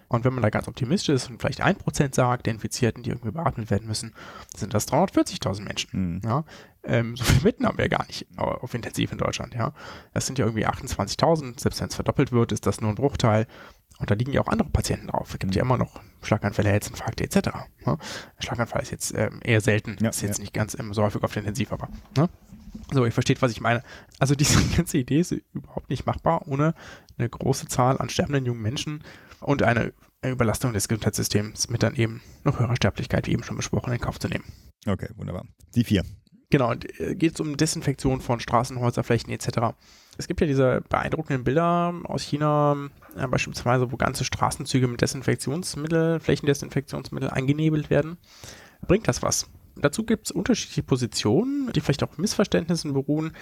[0.10, 3.32] Und wenn man da ganz optimistisch ist und vielleicht 1% sagt, der Infizierten, die irgendwie
[3.32, 4.14] beatmet werden müssen,
[4.56, 5.90] sind das 340.000 Menschen.
[6.16, 6.22] Mhm.
[6.24, 6.46] Ja,
[6.84, 9.54] ähm, so viele Mitten haben wir gar nicht au- auf Intensiv in Deutschland.
[9.54, 9.74] Ja,
[10.14, 11.60] das sind ja irgendwie 28.000.
[11.60, 13.48] Selbst wenn es verdoppelt wird, ist das nur ein Bruchteil.
[14.00, 15.34] Und da liegen ja auch andere Patienten drauf.
[15.34, 17.50] Es gibt ja immer noch Schlaganfälle, Herzinfarkte etc.
[17.86, 17.98] Ja?
[18.40, 19.98] Schlaganfall ist jetzt ähm, eher selten.
[20.00, 20.44] Ja, ist jetzt ja.
[20.44, 21.90] nicht ganz ähm, so häufig auf der Intensiv, aber.
[22.16, 22.30] Ne?
[22.92, 23.84] So, ihr versteht, was ich meine.
[24.20, 26.76] Also diese ganze Idee ist überhaupt nicht machbar, ohne
[27.18, 29.04] eine große Zahl an sterbenden jungen Menschen
[29.40, 33.94] und eine Überlastung des Gesundheitssystems mit dann eben noch höherer Sterblichkeit, wie eben schon besprochen,
[33.94, 34.46] in Kauf zu nehmen.
[34.86, 35.46] Okay, wunderbar.
[35.76, 36.04] Die vier.
[36.50, 39.76] Genau, und äh, geht es um Desinfektion von Straßen, Häuserflächen etc.
[40.18, 46.20] Es gibt ja diese beeindruckenden Bilder aus China, äh, beispielsweise, wo ganze Straßenzüge mit Desinfektionsmittel,
[46.20, 48.18] Flächendesinfektionsmittel eingenebelt werden.
[48.88, 49.50] Bringt das was?
[49.76, 53.34] Dazu gibt es unterschiedliche Positionen, die vielleicht auch Missverständnissen beruhen.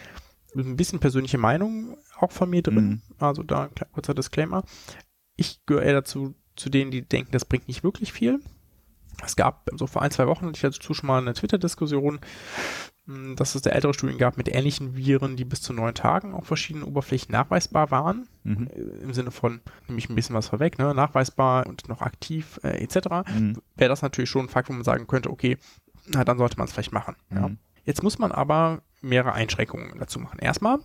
[0.56, 2.76] Ein bisschen persönliche Meinung auch von mir drin.
[2.76, 3.02] Mhm.
[3.20, 4.64] Also da ein kurzer Disclaimer.
[5.36, 8.40] Ich gehöre eher dazu, zu denen, die denken, das bringt nicht wirklich viel.
[9.24, 12.20] Es gab so vor ein, zwei Wochen, hatte ich dazu schon mal eine Twitter-Diskussion,
[13.36, 16.48] dass es da ältere Studien gab mit ähnlichen Viren, die bis zu neun Tagen auf
[16.48, 18.28] verschiedenen Oberflächen nachweisbar waren.
[18.44, 18.68] Mhm.
[18.68, 22.60] Äh, Im Sinne von, nehme ich ein bisschen was vorweg, ne, nachweisbar und noch aktiv
[22.64, 23.30] äh, etc.
[23.32, 23.58] Mhm.
[23.76, 25.58] Wäre das natürlich schon ein Fakt, wo man sagen könnte, okay,
[26.08, 27.16] na, dann sollte man es vielleicht machen.
[27.32, 27.50] Ja.
[27.50, 27.58] Mhm.
[27.84, 30.40] Jetzt muss man aber mehrere Einschränkungen dazu machen.
[30.40, 30.80] Erstmal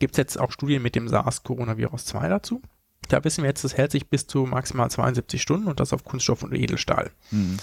[0.00, 2.62] gibt es jetzt auch Studien mit dem SARS-Coronavirus 2 dazu.
[3.08, 6.04] Da wissen wir jetzt, das hält sich bis zu maximal 72 Stunden und das auf
[6.04, 7.10] Kunststoff und Edelstahl.
[7.30, 7.56] Mhm.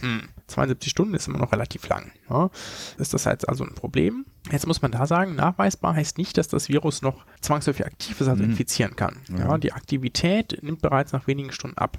[0.00, 2.10] Hm, 72 Stunden ist immer noch relativ lang.
[2.30, 2.50] Ja.
[2.98, 4.24] Ist das jetzt also ein Problem?
[4.50, 8.28] Jetzt muss man da sagen, nachweisbar heißt nicht, dass das Virus noch zwangsläufig aktiv ist,
[8.28, 8.50] also Mhm.
[8.50, 9.16] infizieren kann.
[9.28, 9.38] Ja.
[9.50, 11.98] Ja, die Aktivität nimmt bereits nach wenigen Stunden ab.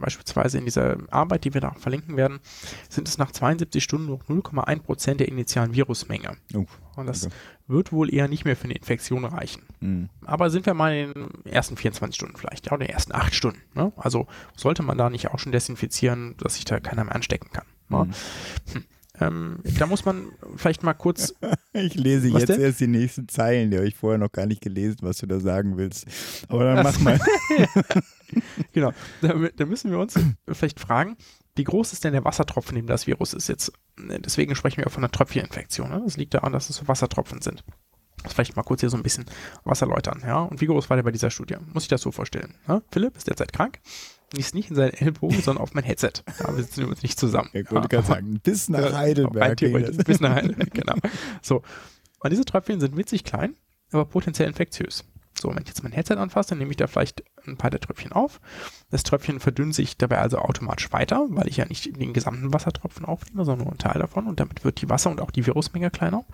[0.00, 2.40] Beispielsweise in dieser Arbeit, die wir da auch verlinken werden,
[2.88, 6.36] sind es nach 72 Stunden noch 0,1 Prozent der initialen Virusmenge.
[6.54, 6.64] Oh,
[6.96, 7.34] Und das Okay.
[7.66, 9.62] Wird wohl eher nicht mehr für eine Infektion reichen.
[9.80, 10.08] mhm.
[10.24, 13.14] Aber sind wir mal in den ersten 24 Stunden vielleicht, ja, oder in den ersten
[13.14, 13.60] 8 Stunden.
[13.74, 13.92] Ne?
[13.96, 17.66] Also sollte man da nicht auch schon desinfizieren, dass sich da keiner mehr anstecken kann.
[17.88, 18.04] Ne?
[18.04, 18.74] Mhm.
[18.74, 18.84] Hm.
[19.20, 21.34] Ähm, da muss man vielleicht mal kurz,
[21.72, 22.60] Ich lese jetzt denn?
[22.60, 25.38] erst die nächsten Zeilen, die habe ich vorher noch gar nicht gelesen, was du da
[25.38, 26.06] sagen willst.
[26.48, 27.20] Aber dann mach mal.
[28.72, 31.16] genau, da, da müssen wir uns vielleicht fragen,
[31.56, 33.72] wie groß ist denn der Wassertropfen, in dem das Virus ist jetzt?
[33.96, 35.88] Ne, Deswegen sprechen wir auch von einer Tröpfcheninfektion.
[35.88, 36.02] Ne?
[36.04, 37.64] Das liegt daran, dass es so Wassertropfen sind.
[38.22, 39.26] Das vielleicht mal kurz hier so ein bisschen
[39.64, 40.22] was erläutern.
[40.26, 40.42] Ja?
[40.42, 41.56] Und wie groß war der bei dieser Studie?
[41.72, 42.54] Muss ich das so vorstellen?
[42.66, 42.82] Ne?
[42.90, 43.80] Philipp ist derzeit krank,
[44.32, 46.12] liest nicht in seinen Ellbogen, sondern auf mein Headset.
[46.40, 47.50] Ja, wir sitzen übrigens nicht zusammen.
[47.52, 49.56] Ich wollte gerade sagen, bis nach Heidelberg.
[50.04, 50.96] bis nach Heidelberg, genau.
[51.42, 51.62] So.
[52.20, 53.54] Und diese Tröpfchen sind witzig klein,
[53.92, 55.04] aber potenziell infektiös.
[55.40, 57.80] So, wenn ich jetzt mein Headset anfasse, dann nehme ich da vielleicht ein paar der
[57.80, 58.40] Tröpfchen auf.
[58.90, 63.04] Das Tröpfchen verdünnt sich dabei also automatisch weiter, weil ich ja nicht den gesamten Wassertropfen
[63.04, 64.26] aufnehme, sondern nur einen Teil davon.
[64.26, 66.24] Und damit wird die Wasser- und auch die Virusmenge kleiner.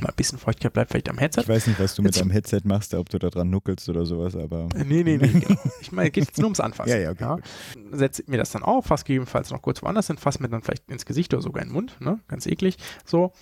[0.00, 1.40] Mal ein bisschen Feuchtigkeit bleibt vielleicht am Headset.
[1.42, 3.88] Ich weiß nicht, was du mit Jetzt- deinem Headset machst, ob du da dran nuckelst
[3.88, 4.68] oder sowas, aber.
[4.76, 5.40] Äh, Nee, nee, nee.
[5.40, 5.60] Genau.
[5.80, 6.90] Ich meine, geht jetzt nur ums Anfassen.
[6.90, 7.98] Ja, ja, okay, gut.
[7.98, 10.88] Setze mir das dann auf, fasse gegebenenfalls noch kurz woanders hin, fasse mir dann vielleicht
[10.88, 12.20] ins Gesicht oder sogar in den Mund, ne?
[12.28, 12.76] Ganz eklig.
[13.04, 13.32] So.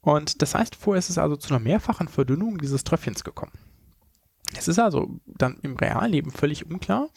[0.00, 3.52] Und das heißt, vorher ist es also zu einer mehrfachen Verdünnung dieses Tröpfchens gekommen.
[4.56, 7.08] Es ist also dann im Realleben völlig unklar,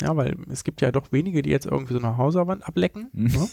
[0.00, 3.08] ja, weil es gibt ja doch wenige, die jetzt irgendwie so eine Hauswand ablecken.
[3.12, 3.26] Mhm.
[3.32, 3.48] Ne?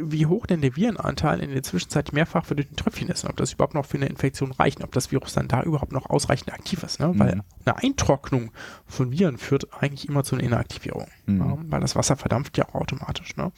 [0.00, 3.52] Wie hoch denn der Virenanteil in der Zwischenzeit mehrfach verdünnten Tröpfchen ist und ob das
[3.54, 6.84] überhaupt noch für eine Infektion reicht, ob das Virus dann da überhaupt noch ausreichend aktiv
[6.84, 7.00] ist.
[7.00, 7.12] Ne?
[7.16, 7.42] Weil Mhm.
[7.64, 8.52] eine Eintrocknung
[8.86, 11.38] von Viren führt eigentlich immer zu einer Inaktivierung, Mhm.
[11.40, 13.36] ja, weil das Wasser verdampft ja auch automatisch.
[13.36, 13.50] Ne?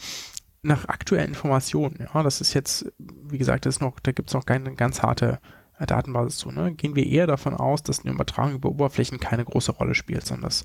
[0.63, 4.47] Nach aktuellen Informationen, ja, das ist jetzt, wie gesagt, das noch, da gibt es noch
[4.47, 5.41] keine ganz harte
[5.87, 6.73] Datenbasis zu, ne?
[6.75, 10.45] gehen wir eher davon aus, dass eine Übertragung über Oberflächen keine große Rolle spielt, sondern
[10.51, 10.65] dass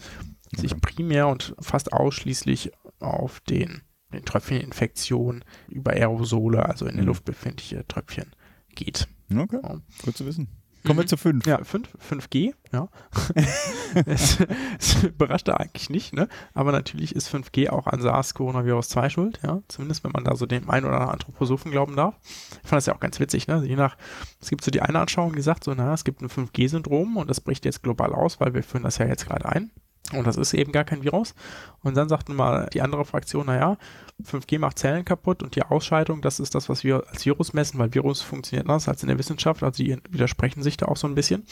[0.56, 3.82] sich primär und fast ausschließlich auf den,
[4.14, 7.08] den Tröpfcheninfektion über Aerosole, also in der Mhm.
[7.08, 8.32] Luft befindliche Tröpfchen
[8.76, 9.08] geht.
[9.36, 9.82] Okay, Ja.
[10.04, 10.48] gut zu wissen.
[10.86, 11.08] Kommen wir Mhm.
[11.08, 11.46] zu fünf.
[11.46, 12.88] Ja, 5, 5G, ja.
[14.06, 14.38] es,
[14.80, 16.28] es überrascht da eigentlich nicht, ne?
[16.54, 19.62] Aber natürlich ist 5G auch an SARS-Coronavirus 2 schuld, ja.
[19.68, 22.16] Zumindest wenn man da so dem einen oder anderen Anthroposophen glauben darf.
[22.64, 23.64] Ich fand das ja auch ganz witzig, ne?
[23.66, 23.98] Je nach,
[24.42, 27.30] es gibt so die eine Anschauung, die sagt so, na, es gibt ein 5G-Syndrom und
[27.30, 29.72] das bricht jetzt global aus, weil wir führen das ja jetzt gerade ein.
[30.14, 31.34] Und das ist eben gar kein Virus.
[31.82, 33.78] Und dann sagt nun mal die andere Fraktion, naja,
[34.24, 37.80] 5G macht Zellen kaputt und die Ausscheidung, das ist das, was wir als Virus messen,
[37.80, 39.62] weil Virus funktioniert anders als in der Wissenschaft.
[39.62, 41.44] Also die widersprechen sich da auch so ein bisschen.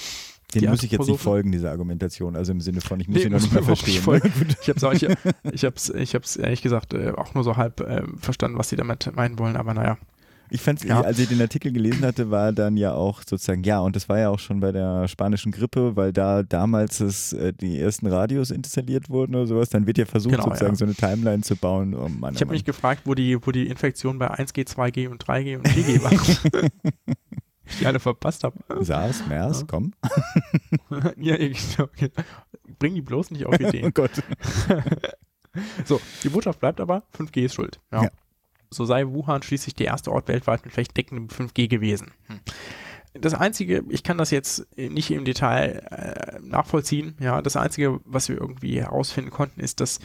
[0.54, 2.36] Den die muss ich jetzt nicht folgen, dieser Argumentation.
[2.36, 3.96] Also im Sinne von, ich muss Nee, ihn noch nicht mehr verstehen.
[3.96, 4.20] nicht ne?
[4.20, 4.58] Gut.
[4.62, 4.96] Ich habe
[5.52, 8.70] ich es, ich habe es ehrlich gesagt äh, auch nur so halb äh, verstanden, was
[8.70, 9.98] sie damit meinen wollen, aber naja.
[10.50, 11.02] Ich fand's, Ja.
[11.02, 14.20] als ich den Artikel gelesen hatte, war dann ja auch sozusagen, ja, und das war
[14.20, 18.52] ja auch schon bei der spanischen Grippe, weil da damals das, äh, die ersten Radios
[18.52, 20.78] installiert wurden oder sowas, dann wird ja versucht, Genau, sozusagen ja.
[20.78, 21.96] so eine Timeline zu bauen.
[21.96, 25.08] Oh Mann, Ich oh habe mich gefragt, wo die, wo die Infektion bei 1G, 2G
[25.10, 26.70] und 3G und 4G waren.
[27.66, 28.58] ich die alle verpasst habe.
[28.82, 29.66] SARS, MERS, Ja.
[29.68, 29.94] komm.
[31.18, 32.12] ja, ich, okay.
[32.78, 33.92] Bring die bloß nicht auf Oh Ideen.
[33.94, 34.12] Gott.
[35.86, 37.80] So, die Botschaft bleibt aber, 5G ist schuld.
[37.92, 38.04] Ja.
[38.04, 38.10] Ja.
[38.74, 42.12] So sei Wuhan schließlich der erste Ort weltweit mit flächendeckendem 5G gewesen.
[42.28, 42.40] Hm.
[43.14, 48.28] Das Einzige, ich kann das jetzt nicht im Detail äh, nachvollziehen, ja, das Einzige, was
[48.28, 50.00] wir irgendwie herausfinden konnten, ist, dass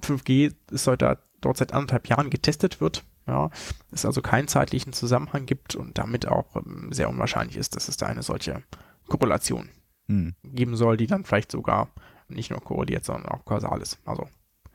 [0.00, 3.50] 5G ist heute dort seit anderthalb Jahren getestet wird, ja,
[3.92, 7.98] es also keinen zeitlichen Zusammenhang gibt und damit auch ähm, sehr unwahrscheinlich ist, dass es
[7.98, 8.62] da eine solche
[9.08, 9.68] Korrelation
[10.08, 10.34] Hm.
[10.42, 11.90] geben soll, die dann vielleicht sogar
[12.28, 13.98] nicht nur korreliert, sondern auch kausal ist.
[14.06, 14.26] Also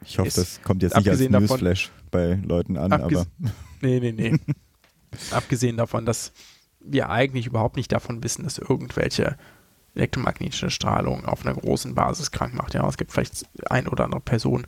[0.05, 3.25] Ich hoffe, das kommt jetzt nicht als abgesehen davon- Newsflash bei Leuten an, aber
[3.81, 4.37] Nee, nee, nee.
[5.31, 6.31] Abgesehen davon, dass
[6.79, 9.37] wir eigentlich überhaupt nicht davon wissen, dass irgendwelche
[9.95, 12.73] elektromagnetische Strahlung auf einer großen Basis krank macht.
[12.73, 14.65] Ja, es gibt vielleicht ein oder andere Person,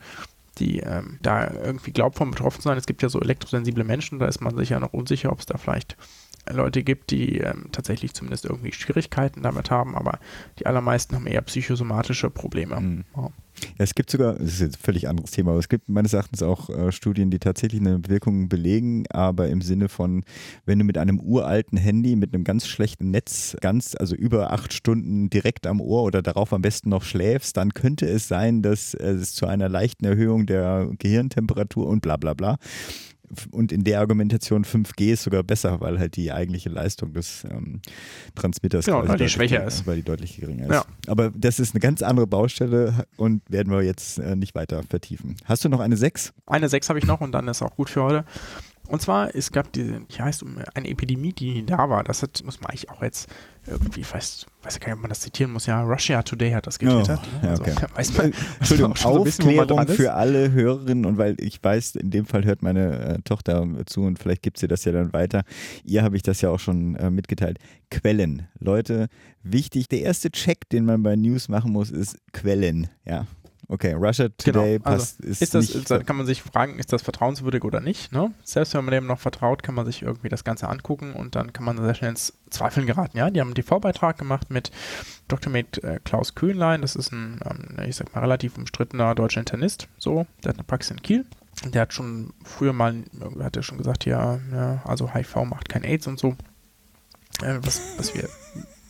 [0.59, 2.77] die ähm, da irgendwie glaubt, von betroffen zu sein.
[2.77, 5.45] Es gibt ja so elektrosensible Menschen, da ist man sich ja noch unsicher, ob es
[5.47, 5.97] da vielleicht
[6.49, 10.19] Leute gibt, die ähm, tatsächlich zumindest irgendwie Schwierigkeiten damit haben, aber
[10.59, 12.79] die allermeisten haben eher psychosomatische Probleme.
[12.79, 13.05] Mhm.
[13.15, 13.31] Ja.
[13.61, 16.13] Ja, es gibt sogar, das ist jetzt ein völlig anderes Thema, aber es gibt meines
[16.13, 20.23] Erachtens auch äh, Studien, die tatsächlich eine Wirkung belegen, aber im Sinne von,
[20.65, 24.73] wenn du mit einem uralten Handy mit einem ganz schlechten Netz ganz, also über acht
[24.73, 28.93] Stunden direkt am Ohr oder darauf am besten noch schläfst, dann könnte es sein, dass
[28.93, 32.57] äh, es zu einer leichten Erhöhung der Gehirntemperatur und bla bla bla.
[33.51, 37.81] Und in der Argumentation 5G ist sogar besser, weil halt die eigentliche Leistung des ähm,
[38.35, 39.87] Transmitters Genau, weil die deutlich schwächer geringer- ist.
[39.87, 40.71] Weil die deutlich geringer ist.
[40.73, 40.85] Ja.
[41.07, 45.35] Aber das ist eine ganz andere Baustelle und werden wir jetzt äh, nicht weiter vertiefen.
[45.45, 46.33] Hast du noch eine 6?
[46.45, 48.25] Eine 6 habe ich noch und dann ist auch gut für heute.
[48.87, 52.03] Und zwar, es gab diese, wie heißt um, eine Epidemie, die da war.
[52.03, 53.29] Das hat, muss man eigentlich auch jetzt
[53.67, 55.65] irgendwie, weiß, weiß gar nicht, ob man das zitieren muss.
[55.65, 57.19] Ja, Russia Today hat das getwittert.
[57.23, 57.53] Oh, ne?
[57.53, 57.73] ja, okay.
[57.79, 61.63] da weiß man, Äh, Entschuldigung, schon so man Aufklärung für alle Hörerinnen und weil ich
[61.63, 64.91] weiß, in dem Fall hört meine äh, Tochter zu und vielleicht gibt sie das ja
[64.91, 65.43] dann weiter.
[65.83, 67.57] Ihr habe ich das ja auch schon äh, mitgeteilt.
[67.89, 68.47] Quellen.
[68.59, 69.07] Leute,
[69.43, 72.89] wichtig, der erste Check, den man bei News machen muss, ist Quellen.
[73.05, 73.25] Ja.
[73.67, 76.77] Okay, Russia Today Genau, also passt, ist, Ist das, nicht ist, kann man sich fragen,
[76.77, 78.11] ist das vertrauenswürdig oder nicht?
[78.11, 78.31] Ne?
[78.43, 81.53] Selbst wenn man dem noch vertraut, kann man sich irgendwie das Ganze angucken und dann
[81.53, 83.17] kann man sehr schnell ins Zweifeln geraten.
[83.17, 84.71] Ja, die haben einen TV-Beitrag gemacht mit
[85.27, 85.51] Dr.
[85.51, 86.81] Med äh, Klaus Köhnlein.
[86.81, 89.87] Das ist ein, ähm, ich sag mal, relativ umstrittener deutscher Internist.
[89.97, 91.25] So, der hat eine Praxis in Kiel.
[91.73, 95.69] Der hat schon früher mal, irgendwie hat er schon gesagt, ja, ja, also HIV macht
[95.69, 96.35] kein AIDS und so.
[97.41, 98.29] Äh, was, was wir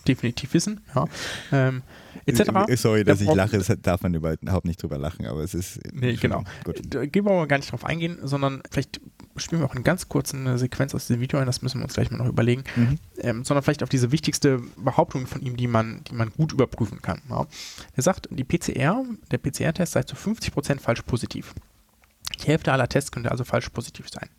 [0.08, 1.06] definitiv wissen, ja.
[1.52, 1.82] Ähm,
[2.26, 2.50] etc.
[2.68, 5.80] Äh, Sorry, dass ich lache, das darf man überhaupt nicht drüber lachen, aber es ist.
[5.94, 6.44] Nee, genau.
[6.64, 6.82] Gut.
[6.88, 9.02] Da gehen wir aber gar nicht drauf eingehen, sondern vielleicht
[9.38, 11.84] spielen wir auch in ganz kurz eine Sequenz aus diesem Video ein, das müssen wir
[11.84, 13.00] uns gleich mal noch überlegen, Mhm.
[13.20, 17.02] ähm, sondern vielleicht auf diese wichtigste Behauptung von ihm, die man, die man gut überprüfen
[17.02, 17.22] kann.
[17.30, 17.46] Ja.
[17.96, 21.54] Er sagt, die PCR, der PCR-Test sei zu 50% falsch positiv.
[22.42, 24.30] Die Hälfte aller Tests könnte also falsch positiv sein.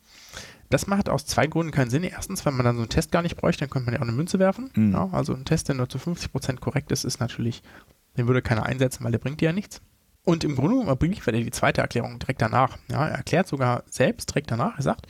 [0.69, 2.03] Das macht aus zwei Gründen keinen Sinn.
[2.03, 4.07] Erstens, wenn man dann so einen Test gar nicht bräuchte, dann könnte man ja auch
[4.07, 4.69] eine Münze werfen.
[4.75, 4.93] Mhm.
[4.93, 7.63] Ja, also ein Test, der nur zu 50% korrekt ist, ist natürlich,
[8.17, 9.81] den würde keiner einsetzen, weil der bringt dir ja nichts.
[10.23, 12.77] Und im Grunde genommen liefert er die zweite Erklärung direkt danach.
[12.91, 14.75] Ja, er erklärt sogar selbst direkt danach.
[14.75, 15.07] Er sagt,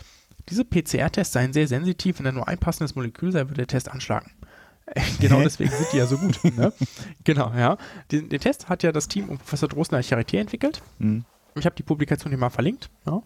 [0.49, 3.89] diese PCR-Tests seien sehr sensitiv, wenn da nur ein passendes Molekül sei, würde der Test
[3.89, 4.31] anschlagen.
[5.19, 6.39] genau deswegen sind die ja so gut.
[6.55, 6.71] Ne?
[7.23, 7.77] Genau, ja.
[8.11, 10.81] Den, den, Test hat ja das Team um Professor Drosten Charité entwickelt.
[10.99, 11.25] Mhm.
[11.55, 12.89] Ich habe die Publikation hier mal verlinkt.
[13.05, 13.21] Ja.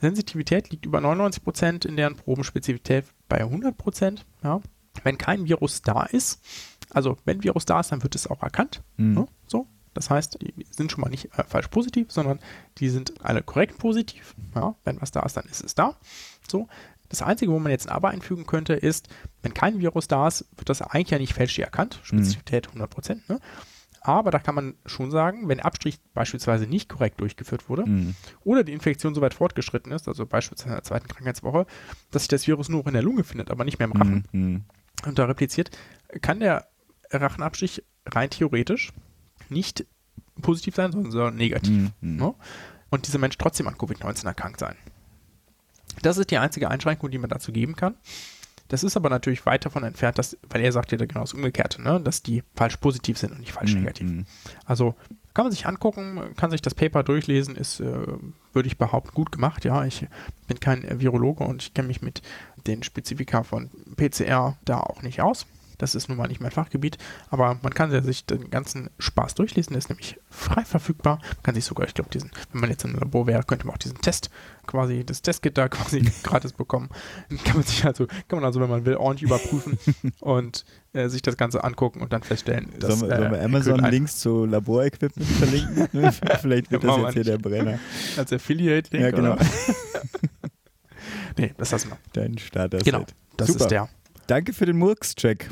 [0.00, 4.20] Sensitivität liegt über 99%, in deren Probenspezifität bei 100%.
[4.42, 4.60] Ja.
[5.04, 6.40] Wenn kein Virus da ist,
[6.90, 8.82] also wenn Virus da ist, dann wird es auch erkannt.
[8.96, 9.16] Mhm.
[9.16, 9.66] Ja, so.
[9.92, 12.38] Das heißt, die sind schon mal nicht äh, falsch positiv, sondern
[12.78, 14.34] die sind alle korrekt positiv.
[14.54, 15.96] Ja, wenn was da ist, dann ist es da.
[16.48, 16.68] So.
[17.08, 19.08] Das Einzige, wo man jetzt ein Aber einfügen könnte, ist,
[19.42, 21.98] wenn kein Virus da ist, wird das eigentlich ja nicht fälschlich erkannt.
[22.04, 22.82] Spezifität mhm.
[22.82, 23.20] 100%.
[23.28, 23.40] Ne?
[24.00, 28.14] Aber da kann man schon sagen, wenn Abstrich beispielsweise nicht korrekt durchgeführt wurde mhm.
[28.44, 31.66] oder die Infektion so weit fortgeschritten ist, also beispielsweise in der zweiten Krankheitswoche,
[32.10, 34.64] dass sich das Virus nur in der Lunge findet, aber nicht mehr im Rachen mhm.
[35.06, 35.70] und da repliziert,
[36.22, 36.68] kann der
[37.10, 38.92] Rachenabstrich rein theoretisch
[39.50, 39.84] nicht
[40.40, 41.90] positiv sein, sondern negativ.
[42.00, 42.16] Mhm.
[42.16, 42.34] Ne?
[42.88, 44.76] Und dieser Mensch trotzdem an Covid-19 erkrankt sein.
[46.02, 47.96] Das ist die einzige Einschränkung, die man dazu geben kann.
[48.70, 51.82] Das ist aber natürlich weit davon entfernt, dass, weil er sagt ja genau das Umgekehrte,
[51.82, 52.00] ne?
[52.00, 53.80] dass die falsch positiv sind und nicht falsch mhm.
[53.80, 54.10] negativ.
[54.64, 54.94] Also
[55.34, 58.06] kann man sich angucken, kann sich das Paper durchlesen, ist, äh,
[58.52, 59.64] würde ich behaupten, gut gemacht.
[59.64, 60.06] Ja, ich
[60.46, 62.22] bin kein Virologe und ich kenne mich mit
[62.66, 65.46] den Spezifika von PCR da auch nicht aus.
[65.80, 66.98] Das ist nun mal nicht mein Fachgebiet,
[67.30, 69.72] aber man kann sich den ganzen Spaß durchlesen.
[69.72, 71.20] Der ist nämlich frei verfügbar.
[71.22, 73.74] Man kann sich sogar, ich glaube, diesen, wenn man jetzt im Labor wäre, könnte man
[73.74, 74.28] auch diesen Test
[74.66, 76.90] quasi, das Testkit da quasi gratis bekommen.
[77.30, 79.78] Dann kann man sich also, kann man also, wenn man will, ordentlich überprüfen
[80.20, 82.98] und äh, sich das Ganze angucken und dann feststellen, dass.
[82.98, 86.12] Sollen wir, sollen wir äh, Amazon-Links zu Laborequipment verlinken?
[86.42, 87.78] Vielleicht wird das jetzt hier der Brenner.
[88.18, 89.02] Als Affiliate-Link.
[89.02, 89.36] Ja, genau.
[91.38, 91.98] nee, das lassen wir.
[92.12, 92.84] Dein Starter-Set.
[92.84, 93.06] Genau,
[93.38, 93.60] das Super.
[93.60, 93.88] ist der.
[94.26, 95.48] Danke für den Murks-Check.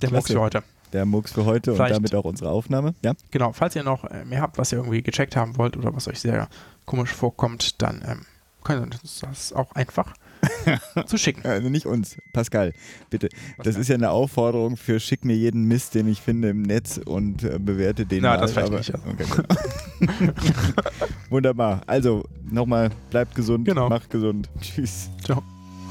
[0.00, 0.62] Der Murks für heute.
[0.92, 2.94] Der Murks für heute Vielleicht, und damit auch unsere Aufnahme.
[3.04, 3.14] Ja?
[3.30, 6.08] Genau, falls ihr noch äh, mehr habt, was ihr irgendwie gecheckt haben wollt oder was
[6.08, 6.48] euch sehr
[6.86, 8.26] komisch vorkommt, dann ähm,
[8.64, 10.14] könnt ihr uns das auch einfach
[11.06, 11.46] zu schicken.
[11.46, 12.72] Also nicht uns, Pascal,
[13.10, 13.28] bitte.
[13.56, 16.62] Was das ist ja eine Aufforderung für schick mir jeden Mist, den ich finde im
[16.62, 18.22] Netz und äh, bewerte den.
[18.22, 18.94] Na, mal, das vielleicht nicht.
[18.94, 19.26] Okay.
[21.30, 21.82] Wunderbar.
[21.86, 23.88] Also nochmal, bleibt gesund, genau.
[23.88, 24.48] macht gesund.
[24.60, 25.10] Tschüss.
[25.24, 25.42] Ciao.